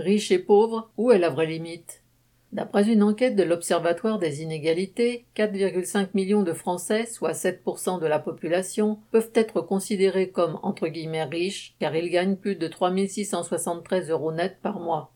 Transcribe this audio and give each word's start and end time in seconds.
Riches 0.00 0.30
et 0.30 0.38
pauvres, 0.38 0.90
où 0.96 1.12
est 1.12 1.18
la 1.18 1.28
vraie 1.28 1.46
limite? 1.46 2.02
D'après 2.52 2.90
une 2.90 3.02
enquête 3.02 3.36
de 3.36 3.42
l'Observatoire 3.42 4.18
des 4.18 4.42
inégalités, 4.42 5.26
4,5 5.36 6.08
millions 6.14 6.42
de 6.42 6.54
Français, 6.54 7.04
soit 7.04 7.32
7% 7.32 8.00
de 8.00 8.06
la 8.06 8.18
population, 8.18 8.98
peuvent 9.10 9.30
être 9.34 9.60
considérés 9.60 10.30
comme 10.30 10.58
entre 10.62 10.88
guillemets 10.88 11.24
riches, 11.24 11.76
car 11.78 11.94
ils 11.94 12.08
gagnent 12.08 12.36
plus 12.36 12.56
de 12.56 12.66
3 12.66 12.96
673 13.06 14.08
euros 14.08 14.32
net 14.32 14.56
par 14.62 14.80
mois. 14.80 15.12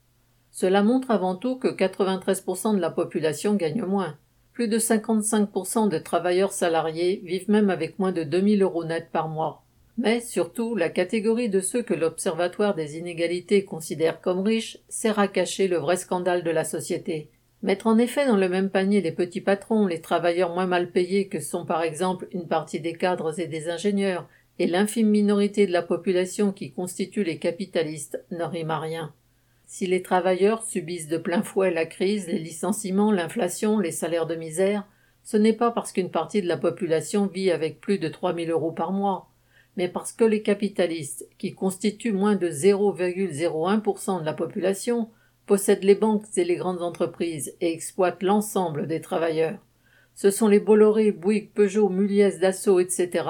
Cela 0.50 0.82
montre 0.82 1.10
avant 1.10 1.34
tout 1.34 1.56
que 1.56 1.68
93% 1.68 2.76
de 2.76 2.80
la 2.80 2.90
population 2.90 3.54
gagne 3.54 3.84
moins. 3.84 4.18
Plus 4.52 4.68
de 4.68 4.78
55% 4.78 5.88
de 5.88 5.98
travailleurs 5.98 6.52
salariés 6.52 7.22
vivent 7.24 7.50
même 7.50 7.70
avec 7.70 7.98
moins 7.98 8.12
de 8.12 8.22
2000 8.22 8.62
euros 8.62 8.84
net 8.84 9.08
par 9.10 9.28
mois. 9.28 9.64
Mais 9.96 10.20
surtout, 10.20 10.74
la 10.74 10.88
catégorie 10.88 11.48
de 11.48 11.60
ceux 11.60 11.82
que 11.82 11.94
l'Observatoire 11.94 12.74
des 12.74 12.98
inégalités 12.98 13.64
considère 13.64 14.20
comme 14.20 14.40
riches 14.40 14.78
sert 14.88 15.20
à 15.20 15.28
cacher 15.28 15.68
le 15.68 15.76
vrai 15.76 15.96
scandale 15.96 16.42
de 16.42 16.50
la 16.50 16.64
société. 16.64 17.30
Mettre 17.62 17.86
en 17.86 17.96
effet 17.96 18.26
dans 18.26 18.36
le 18.36 18.48
même 18.48 18.70
panier 18.70 19.00
les 19.00 19.12
petits 19.12 19.40
patrons, 19.40 19.86
les 19.86 20.00
travailleurs 20.00 20.52
moins 20.52 20.66
mal 20.66 20.90
payés 20.90 21.28
que 21.28 21.40
sont 21.40 21.64
par 21.64 21.82
exemple 21.82 22.26
une 22.32 22.48
partie 22.48 22.80
des 22.80 22.94
cadres 22.94 23.38
et 23.38 23.46
des 23.46 23.70
ingénieurs, 23.70 24.28
et 24.58 24.66
l'infime 24.66 25.08
minorité 25.08 25.66
de 25.66 25.72
la 25.72 25.82
population 25.82 26.52
qui 26.52 26.72
constitue 26.72 27.24
les 27.24 27.38
capitalistes 27.38 28.22
ne 28.30 28.44
rime 28.44 28.70
à 28.70 28.80
rien. 28.80 29.14
Si 29.66 29.86
les 29.86 30.02
travailleurs 30.02 30.62
subissent 30.64 31.08
de 31.08 31.18
plein 31.18 31.42
fouet 31.42 31.70
la 31.70 31.86
crise, 31.86 32.26
les 32.26 32.38
licenciements, 32.38 33.12
l'inflation, 33.12 33.78
les 33.78 33.92
salaires 33.92 34.26
de 34.26 34.34
misère, 34.34 34.86
ce 35.22 35.36
n'est 35.36 35.54
pas 35.54 35.70
parce 35.70 35.92
qu'une 35.92 36.10
partie 36.10 36.42
de 36.42 36.48
la 36.48 36.58
population 36.58 37.26
vit 37.26 37.50
avec 37.50 37.80
plus 37.80 37.98
de 37.98 38.08
3000 38.08 38.50
euros 38.50 38.72
par 38.72 38.92
mois 38.92 39.30
mais 39.76 39.88
parce 39.88 40.12
que 40.12 40.24
les 40.24 40.42
capitalistes, 40.42 41.28
qui 41.38 41.54
constituent 41.54 42.12
moins 42.12 42.36
de 42.36 42.48
0,01% 42.48 44.20
de 44.20 44.24
la 44.24 44.34
population, 44.34 45.10
possèdent 45.46 45.84
les 45.84 45.94
banques 45.94 46.24
et 46.36 46.44
les 46.44 46.56
grandes 46.56 46.82
entreprises 46.82 47.54
et 47.60 47.72
exploitent 47.72 48.22
l'ensemble 48.22 48.86
des 48.86 49.00
travailleurs. 49.00 49.58
Ce 50.14 50.30
sont 50.30 50.48
les 50.48 50.60
Bolloré, 50.60 51.10
Bouygues, 51.12 51.52
Peugeot, 51.52 51.88
Muliez, 51.88 52.38
Dassault, 52.38 52.78
etc. 52.78 53.28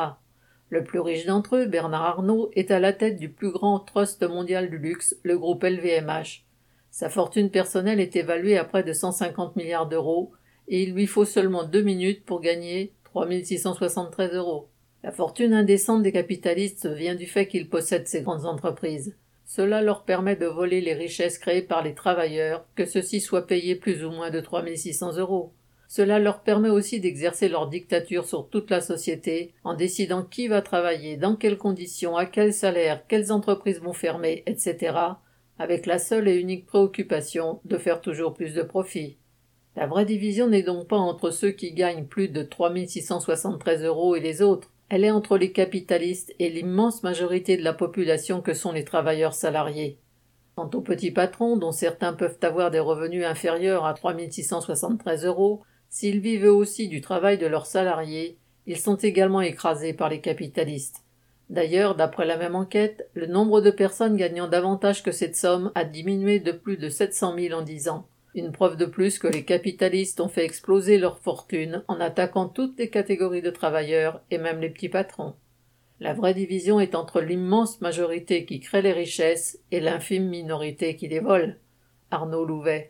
Le 0.69 0.85
plus 0.85 1.01
riche 1.01 1.27
d'entre 1.27 1.57
eux, 1.57 1.67
Bernard 1.67 2.05
Arnault, 2.05 2.51
est 2.55 2.71
à 2.71 2.79
la 2.79 2.93
tête 2.93 3.17
du 3.17 3.31
plus 3.31 3.51
grand 3.51 3.81
trust 3.81 4.23
mondial 4.23 4.69
du 4.69 4.79
luxe, 4.79 5.17
le 5.23 5.39
groupe 5.39 5.65
LVMH. 5.65 6.45
Sa 6.91 7.09
fortune 7.09 7.51
personnelle 7.51 8.01
est 8.01 8.17
évaluée 8.17 8.59
à 8.59 8.65
près 8.65 8.83
de 8.83 8.93
150 8.93 9.57
milliards 9.57 9.89
d'euros, 9.89 10.33
et 10.69 10.83
il 10.83 10.95
lui 10.95 11.07
faut 11.07 11.25
seulement 11.25 11.65
deux 11.65 11.83
minutes 11.83 12.25
pour 12.25 12.41
gagner 12.41 12.93
3673 13.05 14.35
euros. 14.35 14.69
La 15.05 15.13
fortune 15.13 15.53
indécente 15.53 16.03
des 16.03 16.13
capitalistes 16.13 16.87
vient 16.87 17.15
du 17.15 17.27
fait 17.27 17.47
qu'ils 17.47 17.69
possèdent 17.69 18.09
ces 18.09 18.23
grandes 18.23 18.47
entreprises. 18.47 19.15
Cela 19.45 19.83
leur 19.83 20.05
permet 20.05 20.35
de 20.35 20.47
voler 20.47 20.81
les 20.81 20.95
richesses 20.95 21.37
créées 21.37 21.61
par 21.61 21.83
les 21.83 21.93
travailleurs, 21.93 22.65
que 22.75 22.87
ceux-ci 22.87 23.21
soient 23.21 23.47
payés 23.47 23.75
plus 23.75 24.03
ou 24.03 24.11
moins 24.11 24.31
de 24.31 24.41
3600 24.41 25.19
euros. 25.19 25.53
Cela 25.89 26.19
leur 26.19 26.41
permet 26.41 26.71
aussi 26.71 27.01
d'exercer 27.01 27.51
leur 27.51 27.69
dictature 27.69 28.25
sur 28.25 28.49
toute 28.49 28.71
la 28.71 28.81
société, 28.81 29.53
en 29.63 29.75
décidant 29.75 30.23
qui 30.23 30.49
va 30.49 30.63
travailler, 30.63 31.19
dans 31.19 31.37
quelles 31.37 31.59
conditions, 31.59 32.17
à 32.17 32.25
quel 32.25 32.55
salaire, 32.55 33.07
quelles 33.07 33.31
entreprises 33.31 33.83
vont 33.83 33.93
fermer, 33.93 34.43
etc., 34.47 34.97
avec 35.59 35.85
la 35.85 35.99
seule 35.99 36.29
et 36.29 36.37
unique 36.37 36.65
préoccupation 36.65 37.61
de 37.67 37.77
faire 37.77 38.01
toujours 38.01 38.33
plus 38.33 38.55
de 38.55 38.63
profit. 38.63 39.19
La 39.77 39.87
vraie 39.87 40.07
division 40.07 40.49
n'est 40.49 40.63
donc 40.63 40.89
pas 40.89 40.97
entre 40.97 41.31
ceux 41.31 41.51
qui 41.51 41.75
gagnent 41.75 42.07
plus 42.07 42.29
de 42.29 42.43
3673 42.43 43.85
euros 43.85 44.17
et 44.17 44.21
les 44.21 44.41
autres, 44.41 44.71
elle 44.89 45.05
est 45.05 45.11
entre 45.11 45.39
les 45.39 45.53
capitalistes 45.53 46.35
et 46.39 46.51
l'immense 46.51 47.03
majorité 47.03 47.57
de 47.57 47.65
la 47.65 47.73
population 47.73 48.41
que 48.41 48.55
sont 48.55 48.73
les 48.73 48.85
travailleurs 48.85 49.35
salariés. 49.35 49.99
Quant 50.57 50.71
aux 50.75 50.83
petits 50.83 51.11
patrons, 51.11 51.57
dont 51.57 51.73
certains 51.73 52.13
peuvent 52.13 52.39
avoir 52.43 52.71
des 52.71 52.79
revenus 52.79 53.25
inférieurs 53.25 53.87
à 53.87 53.95
3673 53.95 55.25
euros, 55.25 55.63
s'ils 55.89 56.21
vivent 56.21 56.47
eux 56.47 56.53
aussi 56.53 56.89
du 56.89 57.01
travail 57.01 57.39
de 57.39 57.47
leurs 57.47 57.67
salariés, 57.67 58.39
ils 58.67 58.79
sont 58.79 58.97
également 58.97 59.41
écrasés 59.41 59.95
par 59.95 60.09
les 60.09 60.21
capitalistes. 60.21 61.05
D'ailleurs, 61.51 61.95
d'après 61.95 62.25
la 62.25 62.37
même 62.37 62.55
enquête, 62.55 63.09
le 63.15 63.27
nombre 63.27 63.61
de 63.61 63.71
personnes 63.71 64.17
gagnant 64.17 64.49
davantage 64.49 65.03
que 65.03 65.13
cette 65.13 65.37
somme 65.37 65.73
a 65.75 65.85
diminué 65.85 66.41
de 66.41 66.53
plus 66.53 66.77
de 66.77 66.89
700 66.89 67.37
000 67.39 67.61
en 67.61 67.63
dix 67.63 67.89
ans. 67.89 68.07
Une 68.35 68.51
preuve 68.51 68.77
de 68.77 68.85
plus 68.85 69.21
que 69.21 69.29
les 69.29 69.45
capitalistes 69.45 70.21
ont 70.21 70.29
fait 70.29 70.45
exploser 70.45 70.99
leur 70.99 71.21
fortune 71.21 71.85
en 71.87 72.01
attaquant 72.01 72.49
toutes 72.49 72.79
les 72.79 72.91
catégories 72.91 73.43
de 73.43 73.51
travailleurs 73.51 74.23
et 74.31 74.39
même 74.39 74.61
les 74.61 74.71
petits 74.71 74.89
patrons. 74.89 75.35
La 76.01 76.15
vraie 76.15 76.35
division 76.35 76.81
est 76.81 76.97
entre 76.97 77.21
l'immense 77.21 77.81
majorité 77.81 78.45
qui 78.45 78.59
crée 78.59 78.83
les 78.83 78.93
richesses 78.93 79.61
et 79.71 79.79
l'infime 79.79 80.29
minorité 80.29 80.97
qui 80.97 81.07
les 81.07 81.21
vole. 81.21 81.59
Arnaud 82.11 82.45
Louvet. 82.45 82.83